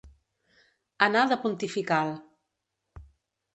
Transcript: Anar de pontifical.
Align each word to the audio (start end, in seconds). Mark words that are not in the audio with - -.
Anar 1.09 1.27
de 1.33 1.37
pontifical. 1.45 2.11